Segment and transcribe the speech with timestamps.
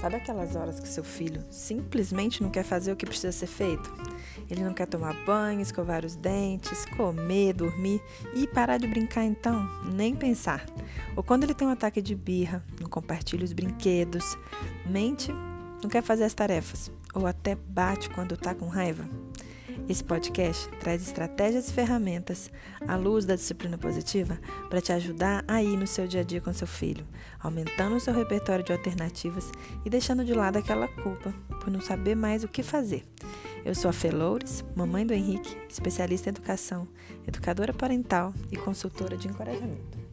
[0.00, 3.94] Sabe aquelas horas que seu filho simplesmente não quer fazer o que precisa ser feito?
[4.48, 8.02] Ele não quer tomar banho, escovar os dentes, comer, dormir
[8.34, 9.68] e parar de brincar então?
[9.92, 10.64] Nem pensar.
[11.14, 14.38] Ou quando ele tem um ataque de birra, não compartilha os brinquedos,
[14.86, 15.30] mente,
[15.82, 19.04] não quer fazer as tarefas, ou até bate quando está com raiva?
[19.88, 22.50] Esse podcast traz estratégias e ferramentas
[22.86, 24.38] à luz da disciplina positiva
[24.68, 27.06] para te ajudar a ir no seu dia a dia com seu filho,
[27.40, 29.50] aumentando o seu repertório de alternativas
[29.84, 33.04] e deixando de lado aquela culpa por não saber mais o que fazer.
[33.64, 36.88] Eu sou a Fê Loures, mamãe do Henrique, especialista em educação,
[37.26, 40.09] educadora parental e consultora de encorajamento.